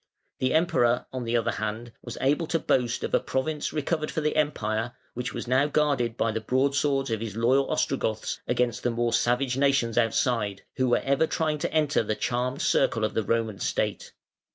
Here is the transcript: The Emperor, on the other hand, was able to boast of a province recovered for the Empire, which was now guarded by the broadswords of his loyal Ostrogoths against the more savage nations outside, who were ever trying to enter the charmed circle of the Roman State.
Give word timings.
The 0.39 0.55
Emperor, 0.55 1.05
on 1.13 1.25
the 1.25 1.37
other 1.37 1.51
hand, 1.51 1.91
was 2.01 2.17
able 2.21 2.47
to 2.47 2.57
boast 2.57 3.03
of 3.03 3.13
a 3.13 3.19
province 3.19 3.71
recovered 3.71 4.09
for 4.09 4.19
the 4.21 4.35
Empire, 4.35 4.93
which 5.13 5.31
was 5.31 5.47
now 5.47 5.67
guarded 5.67 6.17
by 6.17 6.31
the 6.31 6.41
broadswords 6.41 7.11
of 7.11 7.21
his 7.21 7.35
loyal 7.35 7.69
Ostrogoths 7.69 8.39
against 8.47 8.81
the 8.81 8.89
more 8.89 9.13
savage 9.13 9.57
nations 9.59 9.99
outside, 9.99 10.63
who 10.77 10.89
were 10.89 11.03
ever 11.03 11.27
trying 11.27 11.59
to 11.59 11.71
enter 11.71 12.01
the 12.01 12.15
charmed 12.15 12.63
circle 12.63 13.03
of 13.05 13.13
the 13.13 13.21
Roman 13.21 13.59
State. 13.59 14.11